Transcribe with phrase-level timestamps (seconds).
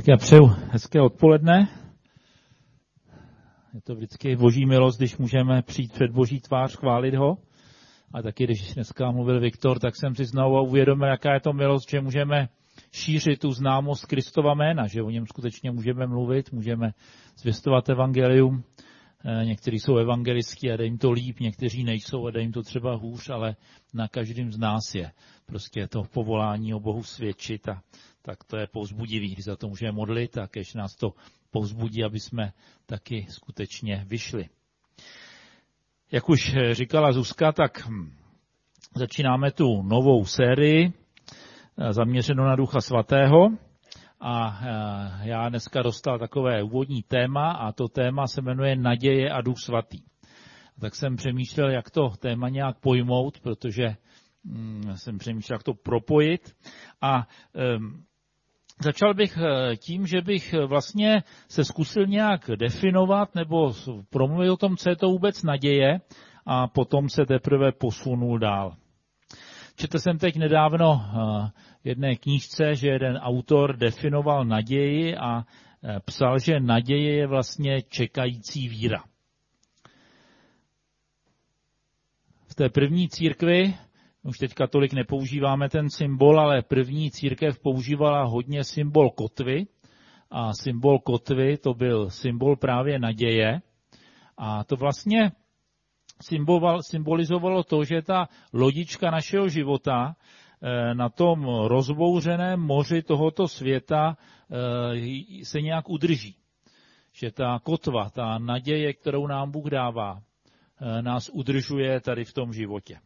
[0.00, 1.68] Tak já přeju hezké odpoledne.
[3.74, 7.38] Je to vždycky boží milost, když můžeme přijít před boží tvář, chválit ho.
[8.14, 11.90] A taky, když dneska mluvil Viktor, tak jsem si znovu uvědomil, jaká je to milost,
[11.90, 12.48] že můžeme
[12.92, 16.90] šířit tu známost Kristova jména, že o něm skutečně můžeme mluvit, můžeme
[17.36, 18.64] zvěstovat evangelium.
[19.24, 22.62] Eh, někteří jsou evangelistky a dej jim to líp, někteří nejsou a dej jim to
[22.62, 23.56] třeba hůř, ale
[23.94, 25.12] na každém z nás je
[25.46, 27.82] prostě to povolání o Bohu svědčit a
[28.22, 31.14] tak to je povzbudivý, když za to můžeme modlit a když nás to
[31.50, 32.52] povzbudí, aby jsme
[32.86, 34.48] taky skutečně vyšli.
[36.12, 38.12] Jak už říkala Zuzka, tak hm,
[38.96, 40.92] začínáme tu novou sérii
[41.78, 43.48] eh, zaměřenou na Ducha Svatého.
[44.20, 49.40] A eh, já dneska dostal takové úvodní téma a to téma se jmenuje Naděje a
[49.40, 49.98] Duch Svatý.
[50.80, 53.96] Tak jsem přemýšlel, jak to téma nějak pojmout, protože
[54.44, 56.56] hm, jsem přemýšlel, jak to propojit.
[57.00, 57.28] A
[57.76, 58.04] um,
[58.82, 63.72] Začal bych eh, tím, že bych eh, vlastně se zkusil nějak definovat nebo
[64.10, 66.00] promluvit o tom, co je to vůbec naděje
[66.46, 68.76] a potom se teprve posunul dál.
[69.76, 71.50] Četl jsem teď nedávno eh,
[71.84, 75.44] jedné knížce, že jeden autor definoval naději a
[76.04, 79.04] psal, že naděje je vlastně čekající víra.
[82.48, 83.74] V té první církvi
[84.22, 89.66] už teď katolik nepoužíváme ten symbol, ale první církev používala hodně symbol kotvy.
[90.30, 93.60] A symbol kotvy to byl symbol právě naděje.
[94.38, 95.32] A to vlastně
[96.80, 100.16] symbolizovalo to, že ta lodička našeho života
[100.62, 106.36] eh, na tom rozbouřeném moři tohoto světa eh, se nějak udrží.
[107.12, 110.22] Že ta kotva, ta naděje, kterou nám Bůh dává,
[110.80, 112.98] eh, nás udržuje tady v tom životě.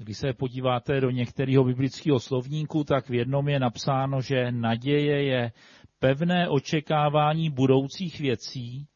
[0.00, 5.52] Když se podíváte do některého biblického slovníku, tak v jednom je napsáno, že naděje je
[5.98, 8.86] pevné očekávání budoucích věcí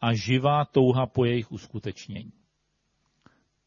[0.00, 2.32] a živá touha po jejich uskutečnění.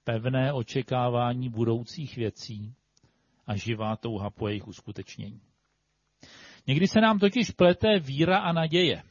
[0.03, 2.75] Pevné očekávání budoucích věcí
[3.47, 5.41] a živá touha po jejich uskutečnění.
[6.67, 9.03] Někdy se nám totiž plete víra a naděje.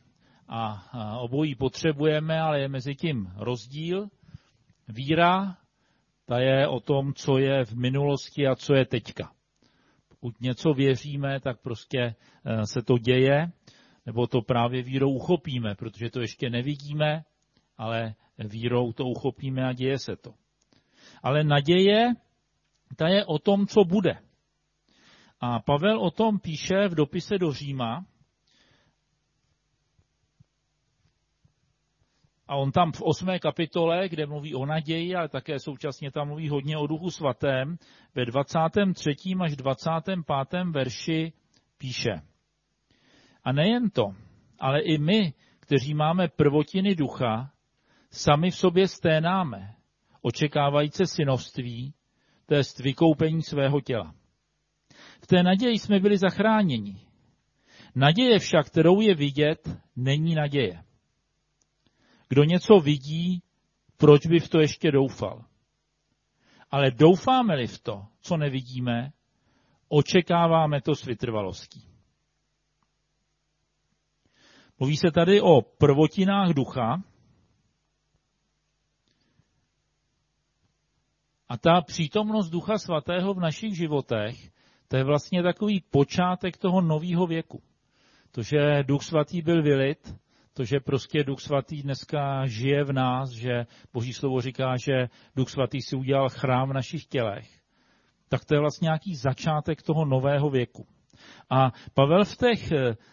[0.48, 0.84] A
[1.18, 4.08] obojí potřebujeme, ale je mezi tím rozdíl.
[4.88, 5.56] Víra
[6.32, 9.32] ta je o tom, co je v minulosti a co je teďka.
[10.08, 12.00] Pokud něco věříme, tak prostě
[12.44, 13.52] eh, se to děje,
[14.06, 17.24] nebo to právě vírou uchopíme, protože to ještě nevidíme,
[17.78, 20.34] ale vírou to uchopíme a děje se to.
[21.22, 22.14] Ale naděje,
[22.96, 24.18] ta je o tom, co bude.
[25.40, 28.04] A Pavel o tom píše v dopise do Říma,
[32.52, 36.48] A on tam v osmé kapitole, kde mluví o naději, ale také současně tam mluví
[36.48, 37.76] hodně o duchu svatém,
[38.14, 39.14] ve 23.
[39.40, 40.18] až 25.
[40.70, 41.32] verši
[41.78, 42.20] píše.
[43.44, 44.04] A nejen to,
[44.58, 47.50] ale i my, kteří máme prvotiny ducha,
[48.10, 49.74] sami v sobě sténáme,
[50.22, 51.94] očekávající synovství,
[52.46, 54.14] to je vykoupení svého těla.
[55.22, 56.96] V té naději jsme byli zachráněni.
[57.94, 60.84] Naděje však, kterou je vidět, není naděje.
[62.32, 63.42] Kdo něco vidí,
[63.96, 65.44] proč by v to ještě doufal?
[66.70, 69.12] Ale doufáme-li v to, co nevidíme,
[69.88, 71.88] očekáváme to s vytrvalostí.
[74.78, 77.02] Mluví se tady o prvotinách ducha
[81.48, 84.50] a ta přítomnost ducha svatého v našich životech,
[84.88, 87.62] to je vlastně takový počátek toho nového věku.
[88.30, 90.22] To, že duch svatý byl vylit,
[90.52, 95.50] to, že prostě Duch Svatý dneska žije v nás, že Boží slovo říká, že Duch
[95.50, 97.60] Svatý si udělal chrám v našich tělech,
[98.28, 100.86] tak to je vlastně nějaký začátek toho nového věku.
[101.50, 102.72] A Pavel v těch,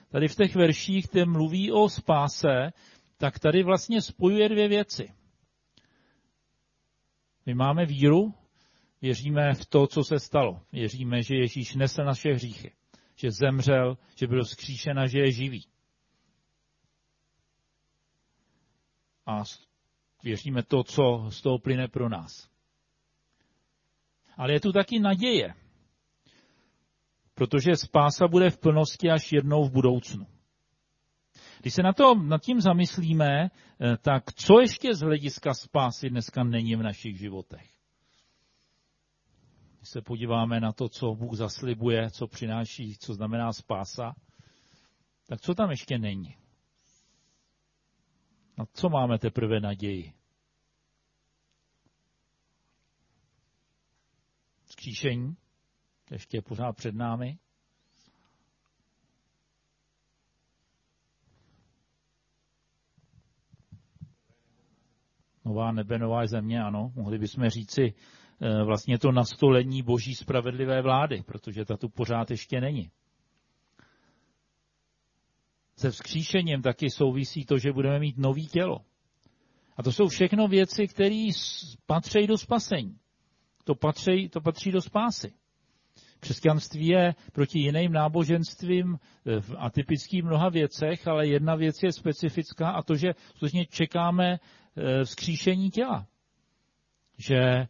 [0.09, 2.71] tady v těch verších, kde mluví o spáse,
[3.17, 5.13] tak tady vlastně spojuje dvě věci.
[7.45, 8.33] My máme víru,
[9.01, 10.61] věříme v to, co se stalo.
[10.71, 12.71] Věříme, že Ježíš nesl naše hříchy,
[13.15, 15.65] že zemřel, že byl vzkříšen a že je živý.
[19.25, 19.43] A
[20.23, 22.49] věříme to, co z toho plyne pro nás.
[24.37, 25.53] Ale je tu taky naděje,
[27.33, 30.27] protože spása bude v plnosti až jednou v budoucnu.
[31.61, 36.43] Když se na to, nad tím zamyslíme, eh, tak co ještě z hlediska spásy dneska
[36.43, 37.69] není v našich životech?
[39.77, 44.15] Když se podíváme na to, co Bůh zaslibuje, co přináší, co znamená spása,
[45.27, 46.38] tak co tam ještě není?
[48.59, 50.13] Na co máme teprve naději?
[54.65, 55.35] Skříšení,
[56.11, 57.37] ještě je pořád před námi.
[65.45, 66.91] Nová nebe, nová země, ano.
[66.95, 67.93] Mohli bychom říci
[68.41, 72.91] eh, vlastně to nastolení boží spravedlivé vlády, protože ta tu pořád ještě není.
[75.79, 78.85] Se vzkříšením taky souvisí to, že budeme mít nový tělo.
[79.77, 81.29] A to jsou všechno věci, které
[81.85, 82.99] patří do spasení.
[83.63, 85.33] To patří, to patří do spásy.
[86.19, 92.69] Křesťanství je proti jiným náboženstvím eh, v atypických mnoha věcech, ale jedna věc je specifická
[92.69, 96.07] a to, že skutečně čekáme eh, vzkříšení těla.
[97.17, 97.67] Že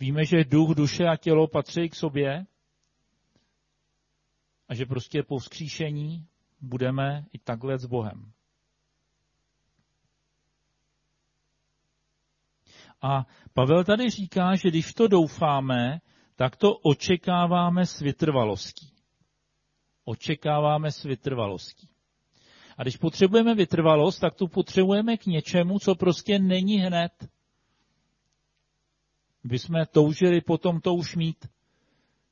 [0.00, 2.46] víme, že duch, duše a tělo patří k sobě
[4.68, 6.26] a že prostě po vzkříšení
[6.64, 8.32] budeme i takhle s Bohem.
[13.02, 16.00] A Pavel tady říká, že když to doufáme,
[16.36, 18.92] tak to očekáváme s vytrvalostí.
[20.04, 21.88] Očekáváme s vytrvalostí.
[22.76, 27.28] A když potřebujeme vytrvalost, tak tu potřebujeme k něčemu, co prostě není hned.
[29.44, 31.48] By jsme toužili potom to už mít,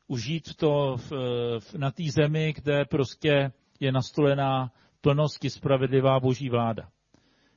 [0.07, 1.11] užít to v,
[1.59, 3.53] v, na té zemi, kde prostě
[3.83, 6.89] je nastolená plnosti spravedlivá boží vláda.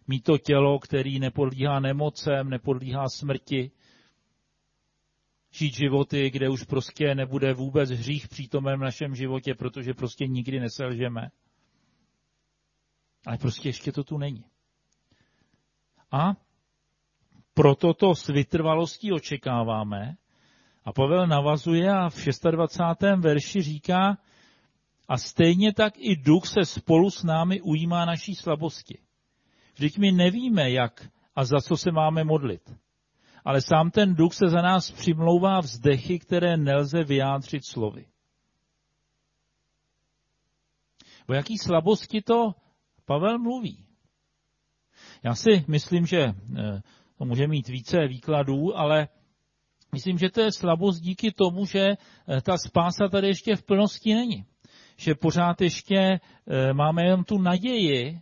[0.07, 3.71] Mít to tělo, který nepodlíhá nemocem, nepodlíhá smrti,
[5.51, 10.59] žít životy, kde už prostě nebude vůbec hřích přítomen v našem životě, protože prostě nikdy
[10.59, 11.31] neselžeme.
[13.25, 14.45] Ale prostě ještě to tu není.
[16.11, 16.33] A
[17.53, 20.17] proto to s vytrvalostí očekáváme.
[20.85, 22.15] A Pavel navazuje a v
[22.51, 23.19] 26.
[23.19, 24.17] verši říká,
[25.07, 28.97] a stejně tak i duch se spolu s námi ujímá naší slabosti.
[29.73, 32.61] Vždyť my nevíme, jak a za co se máme modlit
[33.45, 38.05] ale sám ten duch se za nás přimlouvá vzdechy, které nelze vyjádřit slovy.
[41.29, 42.55] O jaký slabosti to
[43.05, 43.85] Pavel mluví?
[45.23, 46.81] Já si myslím, že eh,
[47.17, 49.07] to může mít více výkladů, ale
[49.93, 54.13] myslím, že to je slabost díky tomu, že eh, ta spása tady ještě v plnosti
[54.13, 54.45] není.
[54.95, 58.21] Že pořád ještě eh, máme jen tu naději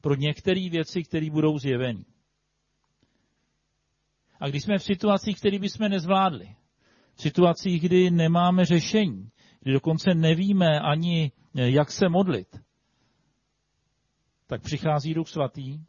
[0.00, 2.04] pro některé věci, které budou zjeveny.
[4.40, 6.56] A když jsme v situacích, které bychom nezvládli,
[7.14, 9.30] v situacích, kdy nemáme řešení,
[9.60, 12.60] kdy dokonce nevíme ani, eh, jak se modlit,
[14.46, 15.80] tak přichází Duch Svatý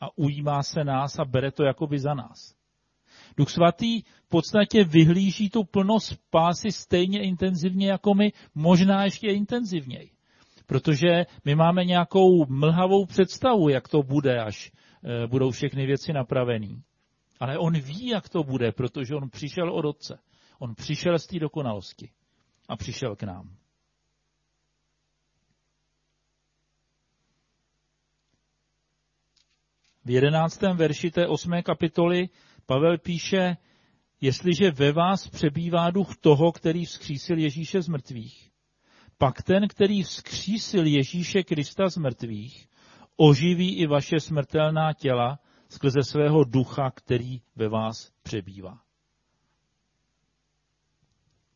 [0.00, 2.59] a ujímá se nás a bere to jakoby za nás.
[3.36, 10.10] Duch Svatý v podstatě vyhlíží tu plnost pásy stejně intenzivně jako my, možná ještě intenzivněji.
[10.66, 14.72] Protože my máme nějakou mlhavou představu, jak to bude, až
[15.04, 16.82] eh, budou všechny věci napravený.
[17.40, 20.18] Ale on ví, jak to bude, protože on přišel od Otce.
[20.58, 22.10] On přišel z té dokonalosti
[22.68, 23.56] a přišel k nám.
[30.04, 32.28] V jedenáctém verši té osmé kapitoly
[32.70, 33.56] Pavel píše,
[34.20, 38.50] jestliže ve vás přebývá duch toho, který vzkřísil Ježíše z mrtvých,
[39.18, 42.68] pak ten, který vzkřísil Ježíše Krista z mrtvých,
[43.16, 45.38] oživí i vaše smrtelná těla
[45.68, 48.82] skrze svého ducha, který ve vás přebývá.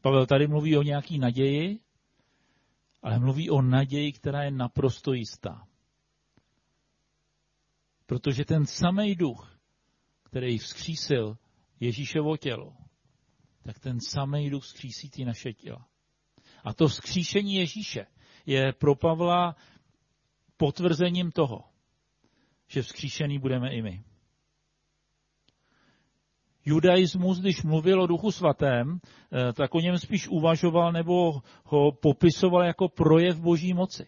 [0.00, 1.78] Pavel tady mluví o nějaký naději,
[3.02, 5.66] ale mluví o naději, která je naprosto jistá.
[8.06, 9.53] Protože ten samý duch,
[10.34, 11.36] který vzkřísil
[11.80, 12.72] Ježíšovo tělo,
[13.62, 15.86] tak ten samý duch vzkřísí ty naše těla.
[16.64, 18.06] A to vzkříšení Ježíše
[18.46, 19.56] je pro Pavla
[20.56, 21.64] potvrzením toho,
[22.68, 24.04] že vzkříšený budeme i my.
[26.64, 32.64] Judaismus, když mluvil o duchu svatém, eh, tak o něm spíš uvažoval nebo ho popisoval
[32.64, 34.06] jako projev boží moci.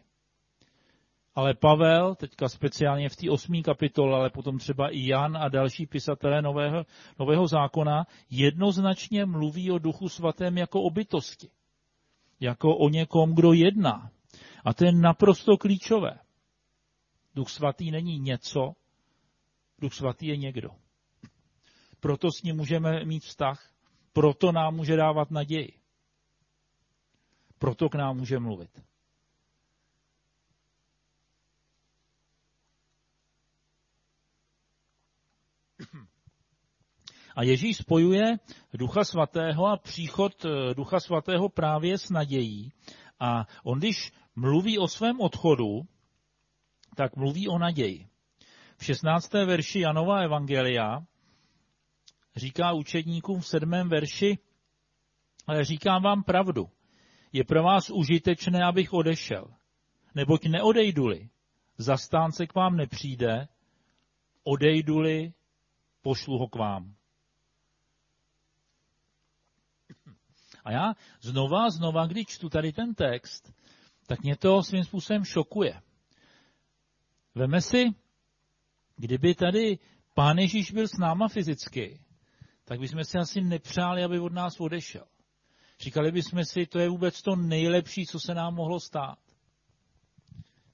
[1.36, 5.86] Ale Pavel, teďka speciálně v té osmý kapitole, ale potom třeba i Jan a další
[5.86, 6.84] pisatelé nového,
[7.18, 11.50] nového zákona, jednoznačně mluví o duchu svatém jako o bytosti.
[12.40, 14.10] Jako o někom, kdo jedná.
[14.64, 16.18] A to je naprosto klíčové.
[17.34, 18.72] Duch svatý není něco,
[19.78, 20.70] Duch svatý je někdo.
[22.00, 23.72] Proto s ním můžeme mít vztah,
[24.12, 25.72] proto nám může dávat naději.
[27.58, 28.86] Proto k nám může mluvit.
[37.36, 38.38] A Ježíš spojuje
[38.74, 42.72] Ducha Svatého a příchod eh, Ducha Svatého právě s nadějí.
[43.20, 45.80] A on, když mluví o svém odchodu,
[46.94, 48.08] tak mluví o naději.
[48.76, 49.32] V 16.
[49.32, 51.06] verši Janova Evangelia
[52.36, 54.38] říká učedníkům v sedmém verši,
[55.46, 56.68] ale říkám vám pravdu,
[57.32, 59.54] je pro vás užitečné, abych odešel.
[60.14, 61.28] Neboť neodejdu-li,
[61.78, 63.48] zastánce k vám nepřijde,
[64.44, 65.32] odejdu-li,
[66.02, 66.94] pošlu ho k vám.
[70.66, 73.52] A já znova, znova, když čtu tady ten text,
[74.06, 75.82] tak mě to svým způsobem šokuje.
[77.34, 77.84] Veme si,
[78.96, 79.78] kdyby tady
[80.14, 82.00] Pán Ježíš byl s náma fyzicky,
[82.64, 85.06] tak bychom si asi nepřáli, aby od nás odešel.
[85.80, 89.18] Říkali bychom si, to je vůbec to nejlepší, co se nám mohlo stát.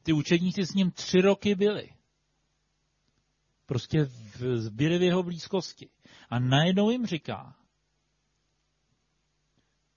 [0.03, 1.91] Ty učedníci s ním tři roky byli.
[3.67, 4.09] Prostě
[4.71, 5.89] byli v jeho blízkosti.
[6.31, 7.57] A najednou jim říká,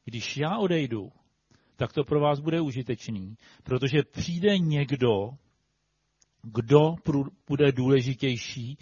[0.05, 1.11] když já odejdu,
[1.75, 5.29] tak to pro vás bude užitečný, protože přijde někdo,
[6.43, 6.95] kdo
[7.47, 8.77] bude důležitější,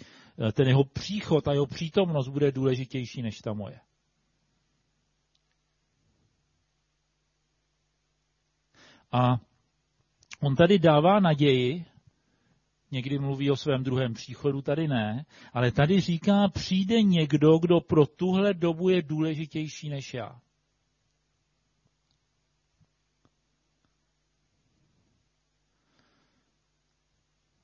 [0.48, 3.80] eh, ten jeho příchod a jeho přítomnost bude důležitější než ta moje.
[9.12, 9.40] A
[10.40, 11.84] on tady dává naději,
[12.90, 18.06] někdy mluví o svém druhém příchodu, tady ne, ale tady říká, přijde někdo, kdo pro
[18.06, 20.40] tuhle dobu je důležitější než já.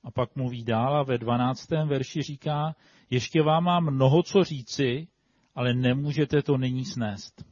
[0.02, 1.71] A pak mluví dál a ve 12.
[1.71, 2.76] verši říká,
[3.11, 5.09] ještě vám mám mnoho co říci,
[5.54, 7.45] ale nemůžete to nyní snést.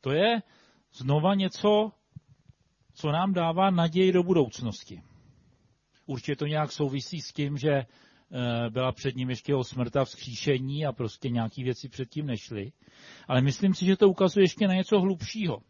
[0.00, 0.42] To je
[0.92, 1.92] znova něco,
[2.94, 5.02] co nám dává naději do budoucnosti.
[6.06, 7.86] Určitě to nějak souvisí s tím, že eh,
[8.70, 12.72] byla před ním ještě o smrta vzkříšení a prostě nějaký věci předtím nešly.
[13.28, 15.62] Ale myslím si, že to ukazuje ještě na něco hlubšího.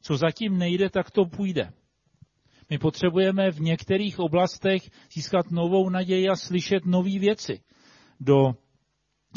[0.00, 1.72] Co zatím nejde, tak to půjde.
[2.70, 7.62] My potřebujeme v některých oblastech získat novou naději a slyšet nové věci
[8.20, 8.54] do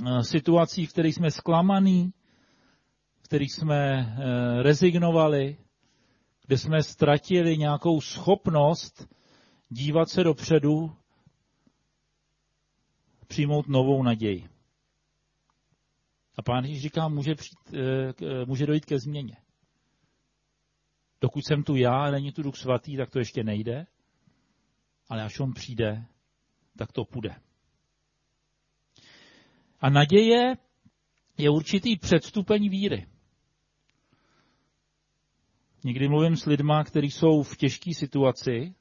[0.07, 2.13] eh, situací, v kterých jsme zklamaný,
[3.19, 5.57] v kterých jsme eh, rezignovali,
[6.48, 9.07] kde jsme ztratili nějakou schopnost
[9.69, 10.95] dívat se dopředu,
[13.27, 14.50] přijmout novou naději.
[16.38, 19.38] A pán Ježíš říká, může, přijít, eh, může dojít ke změně.
[21.21, 23.88] Dokud jsem tu já a není tu duch svatý, tak to ještě nejde.
[25.09, 26.05] Ale až on přijde,
[26.77, 27.35] tak to půjde.
[29.79, 30.57] A naděje
[31.38, 33.07] je určitý předstupeň víry.
[35.83, 38.75] Někdy mluvím s lidma, kteří jsou v těžké situaci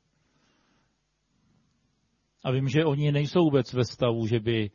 [2.44, 4.70] a vím, že oni nejsou vůbec ve stavu, že by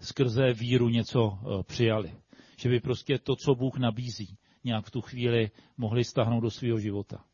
[0.00, 2.14] skrze víru něco eh, přijali.
[2.56, 6.78] Že by prostě to, co Bůh nabízí, nějak v tu chvíli mohli stáhnout do svého
[6.78, 7.24] života.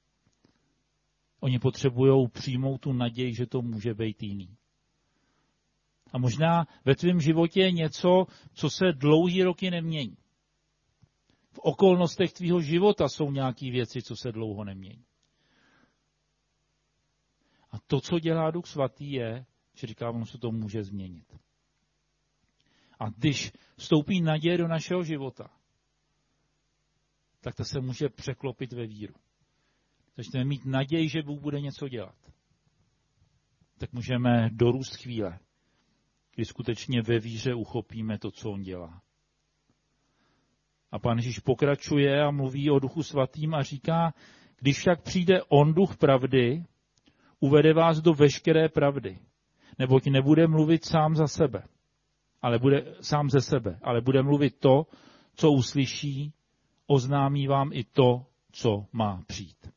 [1.41, 4.57] Oni potřebují přijmout tu naději, že to může být jiný.
[6.13, 10.17] A možná ve tvém životě je něco, co se dlouhý roky nemění.
[11.53, 15.05] V okolnostech tvýho života jsou nějaké věci, co se dlouho nemění.
[17.71, 21.37] A to, co dělá Duch Svatý, je, že říká, ono se to může změnit.
[22.99, 25.51] A když vstoupí naděje do našeho života,
[27.45, 29.15] tak to se může překlopit ve víru.
[30.17, 32.17] Začneme mít naději, že Bůh bude něco dělat.
[33.79, 35.39] Tak můžeme dorůst chvíle,
[36.35, 39.03] kdy skutečně ve víře uchopíme to, co on dělá.
[40.91, 44.15] A pan Ježíš pokračuje a mluví o duchu svatým a říká,
[44.61, 46.65] když však přijde on duch pravdy,
[47.41, 49.19] uvede vás do veškeré pravdy,
[49.79, 51.65] neboť nebude mluvit sám za sebe,
[52.43, 54.87] ale bude sám ze sebe, ale bude mluvit to,
[55.35, 56.33] co uslyší
[56.87, 59.71] oznámí vám i to, co má přijít.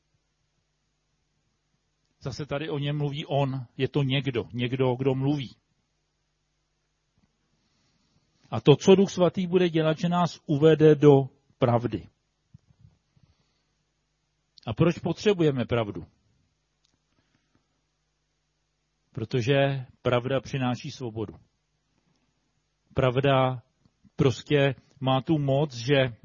[2.21, 5.55] Zase tady o něm mluví on, je to někdo, někdo, kdo mluví.
[8.51, 12.07] A to, co Duch Svatý bude dělat, že nás uvede do pravdy.
[14.65, 16.05] A proč potřebujeme pravdu?
[19.11, 21.39] Protože pravda přináší svobodu.
[22.93, 23.61] Pravda
[24.15, 26.15] prostě má tu moc, že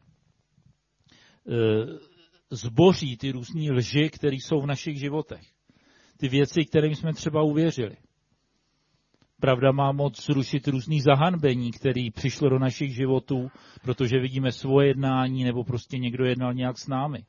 [2.51, 5.43] zboří ty různé lži, které jsou v našich životech.
[6.17, 7.97] Ty věci, kterým jsme třeba uvěřili.
[9.41, 13.51] Pravda má moc zrušit různý zahanbení, které přišlo do našich životů,
[13.83, 17.25] protože vidíme svoje jednání nebo prostě někdo jednal nějak s námi.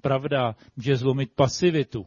[0.00, 2.06] Pravda může zlomit pasivitu,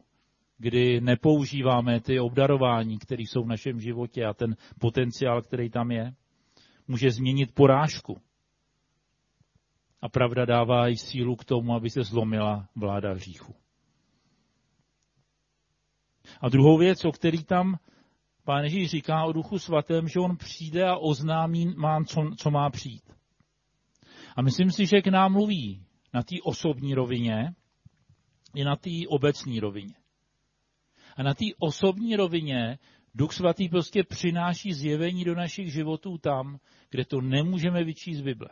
[0.57, 6.13] kdy nepoužíváme ty obdarování, které jsou v našem životě a ten potenciál, který tam je.
[6.88, 8.21] Může změnit porážku.
[10.08, 13.56] A pravda dává i sílu k tomu, aby se zlomila vláda hříchu.
[16.42, 17.78] A druhou věc, o který tam
[18.44, 22.70] pán Ježíš říká o duchu svatém, že on přijde a oznámí mám, co, co má
[22.70, 23.04] přijít.
[24.36, 27.54] A myslím si, že k nám mluví na té osobní rovině
[28.56, 29.96] i na té obecní rovině.
[31.18, 32.80] A na té osobní rovině
[33.16, 36.60] Duch Svatý prostě přináší zjevení do našich životů tam,
[36.90, 38.50] kde to nemůžeme vyčíst z Bible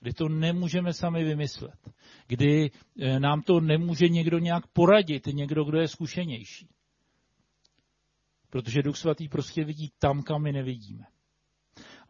[0.00, 1.78] kdy to nemůžeme sami vymyslet,
[2.26, 6.68] kdy eh, nám to nemůže někdo nějak poradit, někdo, kdo je zkušenější.
[8.50, 11.04] Protože Duch Svatý prostě vidí tam, kam my nevidíme.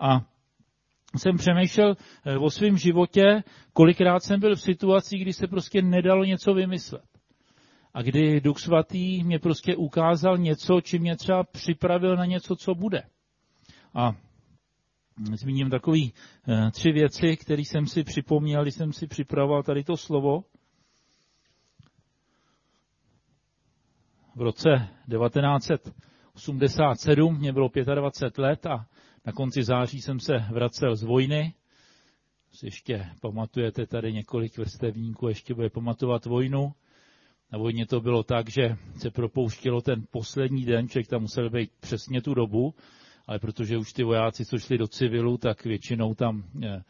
[0.00, 0.20] A
[1.18, 6.24] jsem přemýšlel eh, o svém životě, kolikrát jsem byl v situaci, kdy se prostě nedalo
[6.24, 7.04] něco vymyslet.
[7.94, 12.74] A kdy Duch Svatý mě prostě ukázal něco, či mě třeba připravil na něco, co
[12.74, 13.02] bude.
[13.94, 14.12] A
[15.16, 16.12] zmíním takový
[16.48, 20.44] eh, tři věci, které jsem si připomněl, když jsem si připravoval tady to slovo.
[24.36, 28.86] V roce 1987 mě bylo 25 let a
[29.26, 31.54] na konci září jsem se vracel z vojny.
[32.62, 36.72] Ještě pamatujete tady několik vrstevníků, ještě bude pamatovat vojnu.
[37.52, 41.70] Na vojně to bylo tak, že se propouštělo ten poslední den, člověk tam musel být
[41.80, 42.74] přesně tu dobu,
[43.26, 46.82] ale protože už ty vojáci, co šli do civilu, tak většinou tam eh,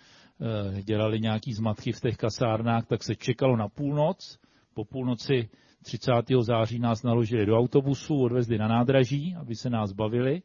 [0.76, 4.38] eh, dělali nějaký zmatky v těch kasárnách, tak se čekalo na půlnoc.
[4.74, 5.48] Po půlnoci
[5.82, 6.12] 30.
[6.40, 10.42] září nás naložili do autobusu, odvezli na nádraží, aby se nás bavili.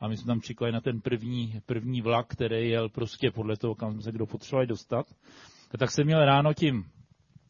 [0.00, 3.74] A my jsme tam čekali na ten první, první vlak, který jel prostě podle toho,
[3.74, 5.06] kam jsme se kdo potřebovali dostat.
[5.74, 6.84] A tak jsem měl ráno tím,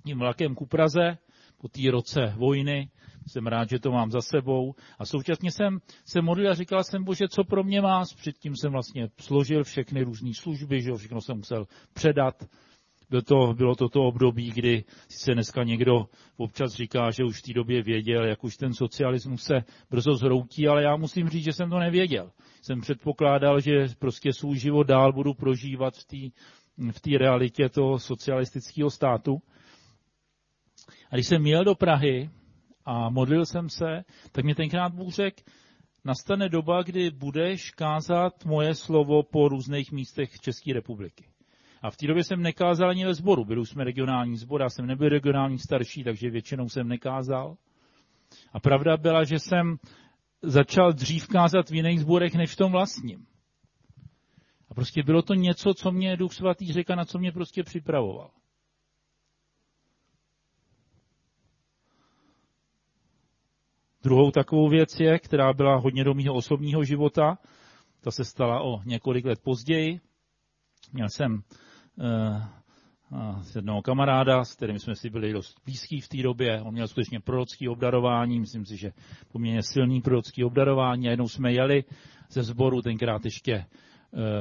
[0.04, 1.18] tím vlakem ku Praze,
[1.58, 2.88] po té roce vojny,
[3.26, 4.74] jsem rád, že to mám za sebou.
[4.98, 8.02] A současně jsem se modlil a říkal jsem, bože, co pro mě má.
[8.16, 12.44] Předtím jsem vlastně složil všechny různé služby, že jo, všechno jsem musel předat.
[13.10, 16.06] Bylo to, bylo to to období, kdy se dneska někdo
[16.36, 20.68] občas říká, že už v té době věděl, jak už ten socialismus se brzo zhroutí,
[20.68, 22.30] ale já musím říct, že jsem to nevěděl.
[22.62, 26.40] Jsem předpokládal, že prostě svůj život dál budu prožívat v té
[26.92, 29.38] v té realitě toho socialistického státu.
[31.10, 32.30] A když jsem měl do Prahy,
[32.86, 35.42] a modlil jsem se, tak mě tenkrát Bůh řekl,
[36.04, 41.24] nastane doba, kdy budeš kázat moje slovo po různých místech České republiky.
[41.82, 43.44] A v té době jsem nekázal ani ve sboru.
[43.44, 47.56] Byli jsme regionální sbor, já jsem nebyl regionální starší, takže většinou jsem nekázal.
[48.52, 49.76] A pravda byla, že jsem
[50.42, 53.26] začal dřív kázat v jiných sborech než v tom vlastním.
[54.68, 58.30] A prostě bylo to něco, co mě Duch Svatý řekl, na co mě prostě připravoval.
[64.06, 67.38] Druhou takovou věc je, která byla hodně do mého osobního života,
[68.00, 70.00] ta se stala o několik let později.
[70.92, 71.40] Měl jsem uh,
[73.54, 76.62] jednoho kamaráda, s kterým jsme si byli dost blízký v té době.
[76.62, 78.92] On měl skutečně prorocký obdarování, myslím si, že
[79.32, 81.08] poměrně silný prorocký obdarování.
[81.08, 81.84] A jednou jsme jeli
[82.30, 83.64] ze sboru, tenkrát ještě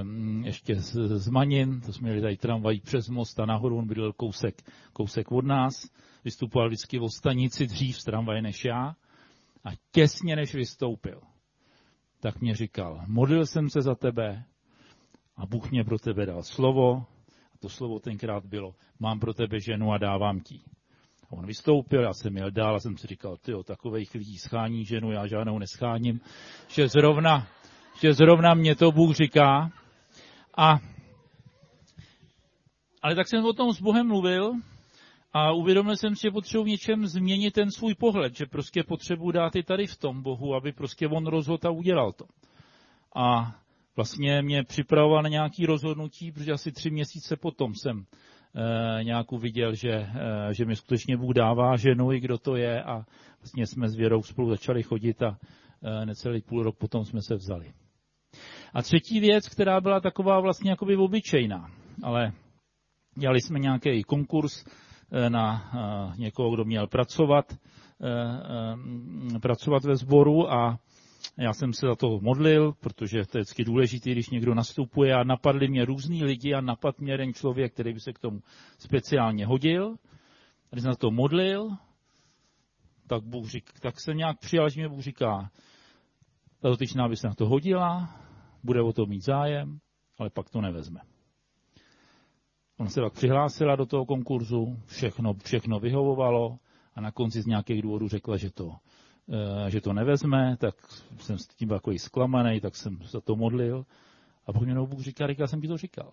[0.01, 3.88] um, ještě z, z Manin, to jsme jeli tady tramvají přes most a nahoru, on
[3.88, 4.62] byl kousek,
[4.93, 5.73] kousek od nás,
[6.25, 8.95] vystupoval vždycky v stanici dřív z tramvaje než já.
[9.65, 11.21] A těsně než vystoupil,
[12.19, 14.43] tak mě říkal, modlil jsem se za tebe
[15.38, 17.06] a Bůh mě pro tebe dal slovo.
[17.54, 20.62] A to slovo tenkrát bylo, mám pro tebe ženu a dávám ti.
[21.23, 24.86] A on vystoupil, já jsem jel dál a jsem si říkal, ty takových lidí schání
[24.86, 26.19] ženu, já žádnou nescháním,
[26.67, 27.47] že zrovna,
[28.01, 29.71] že zrovna mě to Bůh říká.
[30.58, 30.80] A,
[33.01, 34.54] ale tak jsem o tom s Bohem mluvil
[35.36, 39.32] a uvědomil jsem si, že potřebuji v něčem změnit ten svůj pohled, že prostě potřebuji
[39.32, 42.26] dát i tady v tom Bohu, aby prostě on rozhodl a udělal to.
[43.15, 43.56] A
[43.95, 48.06] vlastně mě připravoval na nějaké rozhodnutí, protože asi tři měsíce potom jsem
[48.56, 50.10] e, nějak uviděl, že, e,
[50.52, 53.06] že mi skutečně Bůh dává ženu i kdo to je a
[53.39, 55.38] vlastně jsme s Věrou spolu začali chodit a
[55.84, 57.74] e, necelý půl rok potom jsme se vzali.
[58.74, 61.71] A třetí věc, která byla taková vlastně jakoby obyčejná,
[62.04, 62.32] ale
[63.17, 64.63] dělali jsme nějaký konkurs,
[65.30, 70.80] na eh, někoho, kdo měl pracovat, eh, pracovat ve sboru a
[71.38, 75.24] já jsem se za to modlil, protože to je vždycky důležité, když někdo nastupuje a
[75.24, 78.39] napadli mě různý lidi a napad mě jeden člověk, který by se k tomu
[78.80, 79.96] speciálně hodil.
[80.70, 81.70] Když jsem za to modlil,
[83.08, 85.52] tak, Bůh řík, tak jsem nějak přijal, že mě Bůh říká,
[86.60, 88.10] ta dotyčná by se na to hodila,
[88.63, 89.80] bude o to mít zájem,
[90.20, 91.00] ale pak to nevezme.
[92.78, 96.58] On se pak přihlásila do toho konkurzu, všechno, všechno vyhovovalo
[96.96, 98.76] a na konci z nějakých důvodů řekla, že to,
[99.66, 100.76] eh, že to nevezme, tak
[101.18, 103.86] jsem s tím takový zklamaný, tak jsem za to modlil.
[104.46, 106.12] A pokud mě Bůh říká, říkal jsem ti to říkal.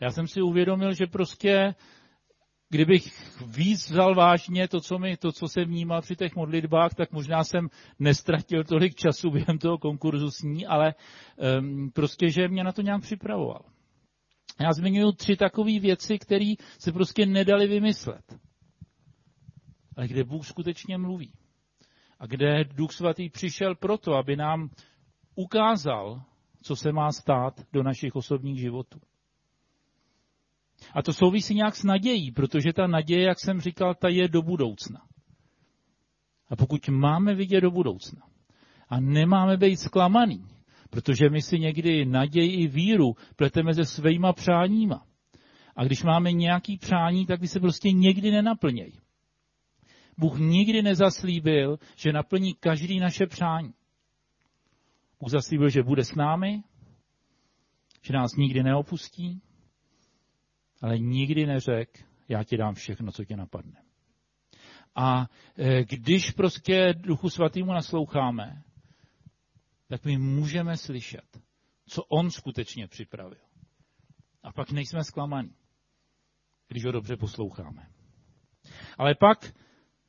[0.00, 1.74] Já jsem si uvědomil, že prostě
[2.68, 7.12] kdybych víc vzal vážně to, co, mi, to, co jsem vnímal při těch modlitbách, tak
[7.12, 10.94] možná jsem nestratil tolik času během toho konkurzu s ní, ale
[11.60, 13.60] um, prostě, že mě na to nějak připravoval.
[14.60, 18.38] Já zmiňuji tři takové věci, které se prostě nedali vymyslet.
[19.96, 21.32] Ale kde Bůh skutečně mluví.
[22.18, 24.70] a kde Duch Svatý přišel proto, aby nám
[25.34, 26.22] ukázal,
[26.62, 29.00] co se má stát do našich osobních životů.
[30.94, 34.42] A to souvisí nějak s nadějí, protože ta naděje, jak jsem říkal, ta je do
[34.42, 35.06] budoucna.
[36.48, 38.22] A pokud máme vidět do budoucna
[38.88, 40.46] a nemáme být zklamaný,
[40.92, 45.06] protože my si někdy naději i víru pleteme se svýma přáníma.
[45.76, 49.00] A když máme nějaký přání, tak by se prostě někdy nenaplnějí.
[50.18, 53.74] Bůh nikdy nezaslíbil, že naplní každý naše přání.
[55.20, 56.62] Bůh zaslíbil, že bude s námi,
[58.02, 59.42] že nás nikdy neopustí,
[60.82, 63.82] ale nikdy neřekl, já ti dám všechno, co tě napadne.
[64.94, 65.26] A
[65.58, 68.62] e, když prostě Duchu Svatýmu nasloucháme,
[69.92, 71.40] tak my můžeme slyšet,
[71.86, 73.38] co on skutečně připravil.
[74.42, 75.54] A pak nejsme zklamaní,
[76.68, 77.86] když ho dobře posloucháme.
[78.98, 79.54] Ale pak,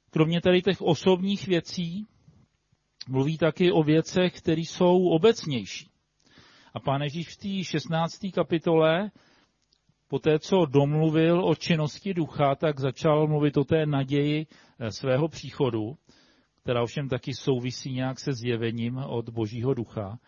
[0.09, 2.07] kromě tady těch osobních věcí,
[3.09, 5.91] mluví taky o věcech, které jsou obecnější.
[6.73, 8.19] A pán Ježíš v té 16.
[8.33, 9.11] kapitole,
[10.07, 14.47] po té, co domluvil o činnosti ducha, tak začal mluvit o té naději
[14.79, 15.97] eh, svého příchodu,
[16.63, 20.19] která ovšem taky souvisí nějak se zjevením od božího ducha.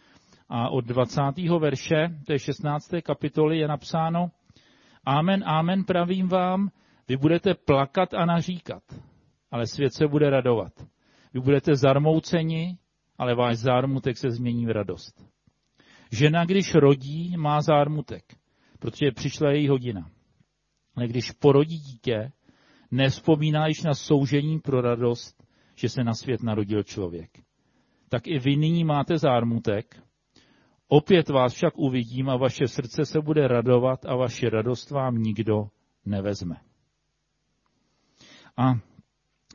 [0.49, 1.21] A od 20.
[1.59, 1.95] verše
[2.27, 2.91] té 16.
[3.03, 4.31] kapitoly je napsáno
[5.05, 6.69] Amen, amen, pravím vám,
[7.07, 8.83] vy budete plakat a naříkat,
[9.51, 10.71] ale svět se bude radovat.
[11.33, 12.77] Vy budete zarmouceni,
[13.17, 15.25] ale váš zármutek se změní v radost.
[16.11, 18.23] Žena, když rodí, má zármutek,
[18.79, 20.09] protože přišla její hodina.
[20.95, 22.31] Ale když porodí dítě,
[22.91, 25.44] nespomíná již na soužení pro radost,
[25.75, 27.29] že se na svět narodil člověk.
[28.09, 30.01] Tak i vy nyní máte zármutek,
[30.87, 35.67] opět vás však uvidím a vaše srdce se bude radovat a vaše radost vám nikdo
[36.05, 36.55] nevezme.
[38.57, 38.73] A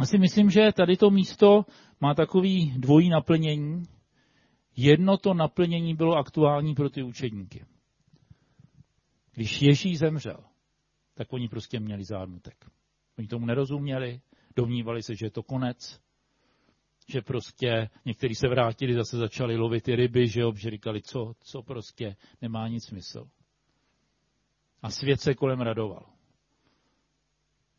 [0.01, 1.65] asi myslím, že tady to místo
[2.01, 3.83] má takový dvojí naplnění.
[4.77, 7.65] Jedno to naplnění bylo aktuální pro ty učedníky.
[9.35, 10.45] Když Ježíš zemřel,
[11.15, 12.65] tak oni prostě měli zármutek.
[13.19, 14.21] Oni tomu nerozuměli,
[14.57, 16.01] domnívali se, že je to konec,
[17.11, 21.35] že prostě někteří se vrátili, zase začali lovit ty ryby, že jo, že říkali, co,
[21.41, 23.31] co prostě nemá nic smysl.
[24.83, 26.13] A svět se kolem radoval.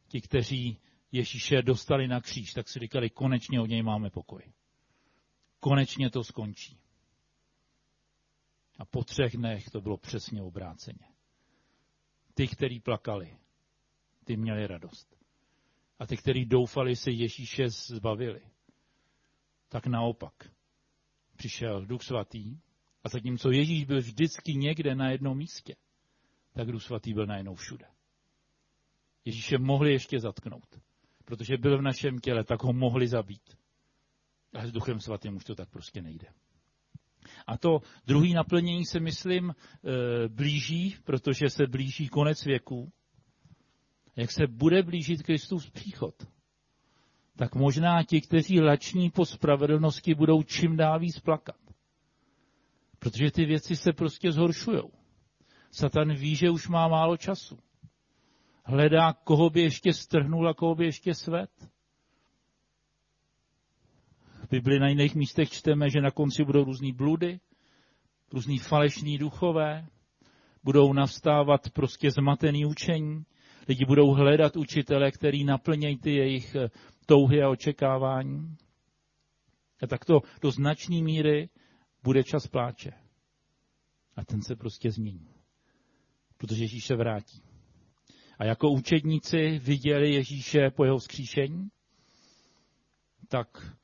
[0.07, 0.79] Ti, kteří
[1.11, 4.53] Ježíše dostali na kříž, tak si říkali, konečně od něj máme pokoj.
[5.59, 6.77] Konečně to skončí.
[8.79, 11.05] A po třech dnech to bylo přesně obráceně.
[12.33, 13.37] Ty, kteří plakali,
[14.23, 15.17] ty měli radost.
[15.99, 18.41] A ty, kteří doufali, se Ježíše zbavili,
[19.71, 20.33] tak naopak.
[21.35, 22.57] Přišel Duch Svatý
[23.03, 25.75] a zatímco Ježíš byl vždycky někde na jednom místě,
[26.53, 27.85] tak Duch Svatý byl najednou všude.
[29.25, 30.81] Ježíše mohli ještě zatknout
[31.31, 33.57] protože byl v našem těle, tak ho mohli zabít.
[34.53, 36.27] Ale s Duchem Svatým už to tak prostě nejde.
[37.47, 39.53] A to druhý naplnění se, myslím, e,
[40.27, 42.91] blíží, protože se blíží konec věku.
[44.15, 46.15] Jak se bude blížit Kristův příchod,
[47.35, 51.55] tak možná ti, kteří lační po spravedlnosti, budou čím dál víc plakat.
[52.99, 54.81] Protože ty věci se prostě zhoršují.
[55.71, 57.57] Satan ví, že už má málo času
[58.63, 61.51] hledá, koho by ještě strhnul a koho by ještě svet.
[64.43, 67.39] V Bibli na jiných místech čteme, že na konci budou různý bludy,
[68.33, 69.87] různý falešní duchové,
[70.63, 73.23] budou navstávat prostě zmatený učení,
[73.67, 76.69] lidi budou hledat učitele, který naplnějí ty jejich eh,
[77.05, 78.57] touhy a očekávání.
[79.83, 81.49] A tak to do značné míry
[82.03, 82.91] bude čas pláče.
[84.15, 85.29] A ten se prostě změní.
[86.37, 87.41] Protože Ježíš se vrátí.
[88.39, 91.69] A jako učedníci viděli Ježíše po jeho vzkříšení,
[93.27, 93.77] tak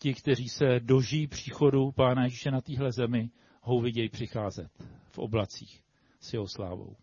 [0.00, 3.30] ti, kteří se dožijí příchodu Pána Ježíše na téhle zemi,
[3.62, 4.70] ho vidějí přicházet
[5.10, 5.82] v oblacích
[6.20, 6.96] s jeho slávou.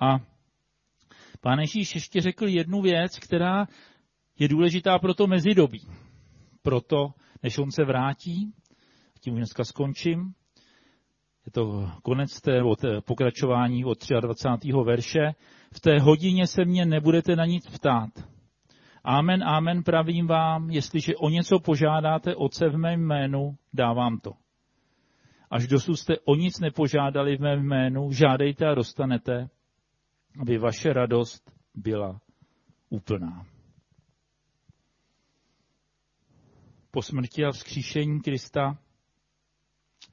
[0.00, 0.35] A
[1.40, 3.66] Pán Ježíš ještě řekl jednu věc, která
[4.38, 5.80] je důležitá pro to mezidobí.
[6.62, 7.10] Proto,
[7.42, 8.52] než on se vrátí,
[9.20, 10.34] tím už dneska skončím,
[11.46, 14.72] je to konec té, od pokračování od 23.
[14.84, 15.34] verše.
[15.74, 18.10] V té hodině se mě nebudete na nic ptát.
[19.04, 24.32] Amen, amen, pravím vám, jestliže o něco požádáte Otce v mém jménu, dávám to.
[25.50, 29.48] Až dosud jste o nic nepožádali v mém jménu, žádejte a dostanete,
[30.38, 32.20] aby vaše radost byla
[32.88, 33.46] úplná.
[36.90, 38.78] Po smrti a vzkříšení Krista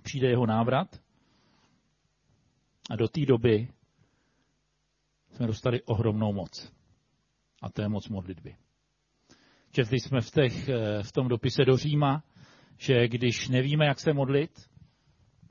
[0.03, 1.01] přijde jeho návrat
[2.89, 3.67] a do té doby
[5.31, 6.73] jsme dostali ohromnou moc.
[7.61, 8.55] A to je moc modlitby.
[9.71, 10.69] Četli jsme v, těch,
[11.01, 12.23] v tom dopise do Říma,
[12.77, 14.69] že když nevíme, jak se modlit,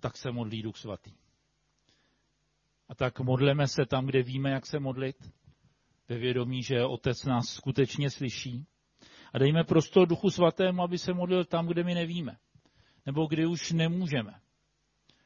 [0.00, 1.21] tak se modlí Duch Svatý.
[2.88, 5.16] A tak modleme se tam, kde víme, jak se modlit,
[6.09, 8.66] ve vědomí, že Otec nás skutečně slyší.
[9.33, 12.37] A dejme prostor Duchu Svatému, aby se modlil tam, kde my nevíme.
[13.07, 14.40] Nebo kde už nemůžeme.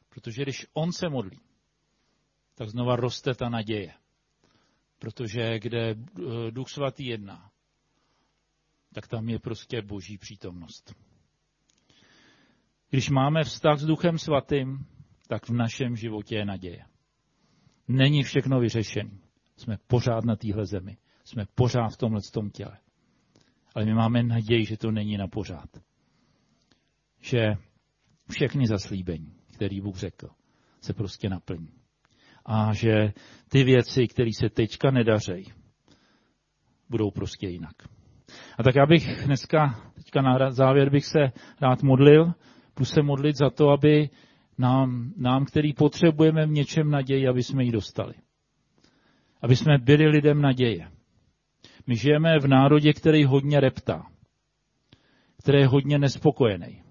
[0.09, 1.40] Protože když On se modlí,
[2.55, 3.95] tak znova roste ta naděje.
[4.99, 7.51] Protože kde eh, Duch Svatý jedná,
[8.95, 10.95] tak tam je prostě boží přítomnost.
[12.90, 14.87] Když máme vztah s Duchem Svatým,
[15.29, 16.85] tak v našem životě je naděje.
[17.88, 19.11] Není všechno vyřešené.
[19.57, 20.96] Jsme pořád na téhle zemi.
[21.25, 22.79] Jsme pořád v tomhle tom těle.
[23.75, 25.68] Ale my máme naději, že to není na pořád.
[27.20, 27.55] Že
[28.31, 30.29] všechny zaslíbení, který Bůh řekl,
[30.81, 31.72] se prostě naplní.
[32.44, 33.12] A že
[33.49, 35.53] ty věci, které se teďka nedařejí,
[36.90, 37.77] budou prostě jinak.
[38.59, 42.33] A tak já bych dneska, teďka na závěr bych se rád modlil,
[42.77, 44.11] budu se modlit za to, aby
[44.59, 48.14] nám, nám, který potřebujeme v něčem naději, aby jsme ji dostali.
[49.42, 50.90] Aby jsme byli lidem naděje.
[51.87, 54.07] My žijeme v národě, který hodně reptá,
[55.38, 56.83] který je hodně nespokojený.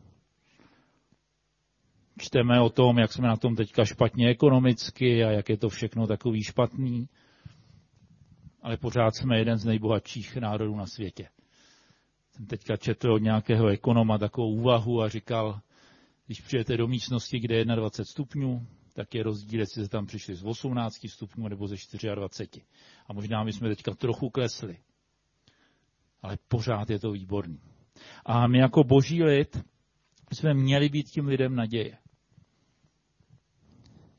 [2.18, 6.08] Čteme o tom, jak jsme na tom teďka špatně ekonomicky a jak je to všechno
[6.08, 7.10] takový špatný,
[8.62, 11.28] ale pořád jsme jeden z nejbohatších národů na světě.
[12.32, 15.60] Jsem teďka četl od nějakého ekonoma takovou úvahu a říkal,
[16.26, 20.36] když přijete do místnosti, kde je 21 stupňů, tak je rozdíl, jestli se tam přišli
[20.36, 21.76] z 18 stupňů nebo ze
[22.16, 22.66] 24.
[23.08, 24.78] A možná my jsme teďka trochu klesli.
[26.22, 27.60] Ale pořád je to výborný.
[28.26, 29.64] A my jako boží lid
[30.34, 31.98] jsme měli být tím lidem naděje.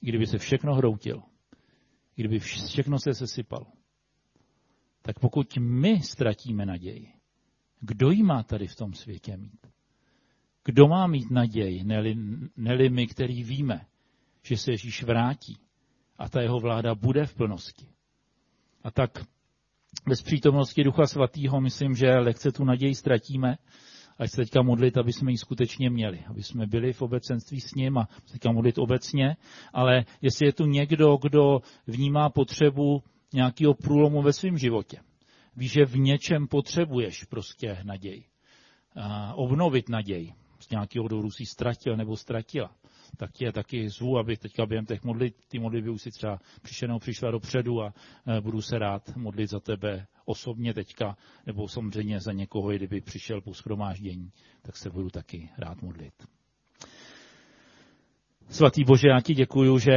[0.00, 1.22] Kdyby se všechno hroutilo,
[2.14, 3.66] kdyby všechno se sesypalo,
[5.02, 7.12] tak pokud my ztratíme naději,
[7.80, 9.75] kdo ji má tady v tom světě mít?
[10.66, 12.16] Kdo má mít naději, neli,
[12.56, 13.86] neli my, který víme,
[14.42, 15.56] že se Ježíš vrátí
[16.18, 17.86] a ta jeho vláda bude v plnosti.
[18.84, 19.10] A tak
[20.08, 23.58] bez přítomnosti Ducha Svatého myslím, že lehce tu naději ztratíme
[24.18, 27.74] a se teďka modlit, aby jsme ji skutečně měli, aby jsme byli v obecenství s
[27.74, 29.36] ním a teďka modlit obecně,
[29.72, 33.02] ale jestli je tu někdo, kdo vnímá potřebu
[33.32, 34.98] nějakého průlomu ve svém životě,
[35.56, 38.24] víš, že v něčem potřebuješ prostě naději,
[39.34, 40.32] obnovit naději,
[40.66, 42.70] z nějakého důvodu si ztratil nebo ztratila,
[43.16, 46.98] tak tě taky zvu, aby teďka během těch modlit, ty modlitby už si třeba přišenou
[46.98, 47.94] přišla dopředu a
[48.26, 53.40] e, budu se rád modlit za tebe osobně teďka, nebo samozřejmě za někoho, kdyby přišel
[53.40, 56.14] po schromáždění, tak se budu taky rád modlit.
[58.48, 59.96] Svatý Bože, já ti děkuju, že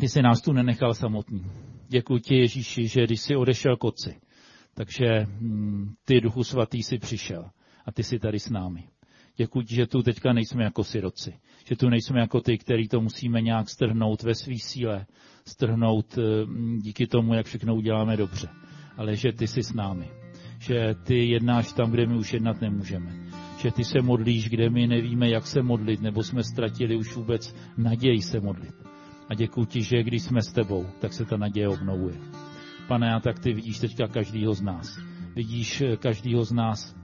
[0.00, 1.44] ty jsi nás tu nenechal samotný.
[1.88, 4.20] Děkuji ti, Ježíši, že když jsi odešel k otci,
[4.74, 7.50] takže hm, ty, Duchu Svatý, si přišel
[7.86, 8.88] a ty jsi tady s námi.
[9.40, 11.34] Děkuji, že tu teďka nejsme jako siroci.
[11.64, 15.06] Že tu nejsme jako ty, který to musíme nějak strhnout ve své síle,
[15.44, 16.22] strhnout eh,
[16.78, 18.48] díky tomu, jak všechno uděláme dobře.
[18.96, 20.10] Ale že ty jsi s námi.
[20.58, 23.12] Že ty jednáš tam, kde my už jednat nemůžeme.
[23.58, 27.54] Že ty se modlíš, kde my nevíme, jak se modlit, nebo jsme ztratili už vůbec
[27.76, 28.74] naději se modlit.
[29.28, 32.16] A děkuji ti, že když jsme s tebou, tak se ta naděje obnovuje.
[32.88, 34.98] Pane, a tak ty vidíš teďka každýho z nás.
[35.34, 36.96] Vidíš eh, každýho z nás,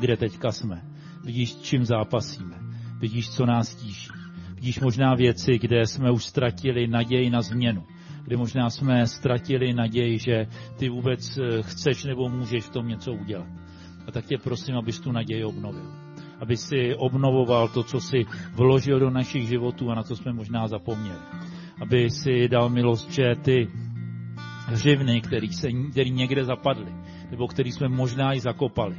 [0.00, 0.91] kde teďka jsme
[1.24, 2.56] Vidíš, čím zápasíme.
[3.00, 4.08] Vidíš, co nás tíží.
[4.54, 7.82] Vidíš možná věci, kde jsme už ztratili naději na změnu.
[8.24, 10.46] Kde možná jsme ztratili naději, že
[10.78, 13.48] ty vůbec eh, chceš nebo můžeš v tom něco udělat.
[14.06, 15.92] A tak tě prosím, abys tu naději obnovil.
[16.40, 20.68] Aby si obnovoval to, co si vložil do našich životů a na co jsme možná
[20.68, 21.18] zapomněli.
[21.80, 23.68] Aby si dal milost, že ty
[24.66, 25.48] hřivny, který,
[26.10, 26.92] někde zapadly,
[27.30, 28.96] nebo který jsme možná i zakopali,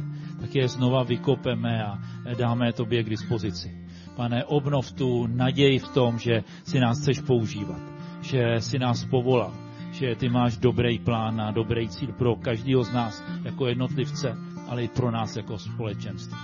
[0.53, 1.97] tak je znova vykopeme a
[2.37, 3.73] dáme tobě k dispozici.
[4.15, 7.81] Pane, obnov tu naději v tom, že si nás chceš používat,
[8.21, 9.53] že si nás povolal,
[9.91, 14.37] že ty máš dobrý plán a dobrý cíl pro každého z nás jako jednotlivce,
[14.69, 16.37] ale i pro nás jako společenství.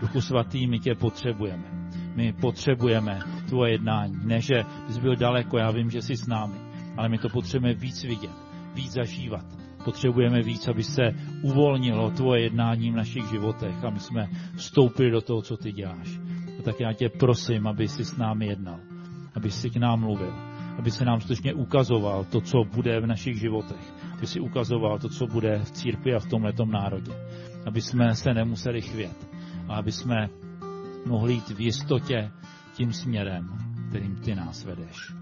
[0.00, 1.92] Duchu svatý, my tě potřebujeme.
[2.16, 4.16] My potřebujeme tvoje jednání.
[4.24, 6.56] Ne, že jsi byl daleko, já vím, že jsi s námi,
[6.96, 8.36] ale my to potřebujeme víc vidět,
[8.74, 11.02] víc zažívat potřebujeme víc, aby se
[11.42, 16.08] uvolnilo tvoje jednání v našich životech a my jsme vstoupili do toho, co ty děláš.
[16.58, 18.80] A tak já tě prosím, aby jsi s námi jednal,
[19.34, 20.34] aby jsi k nám mluvil,
[20.78, 25.08] aby se nám skutečně ukazoval to, co bude v našich životech, aby si ukazoval to,
[25.08, 27.12] co bude v církvi a v tomhletom národě,
[27.66, 29.28] aby jsme se nemuseli chvět
[29.68, 30.28] a aby jsme
[31.06, 32.30] mohli jít v jistotě
[32.74, 33.48] tím směrem,
[33.88, 35.12] kterým ty nás vedeš.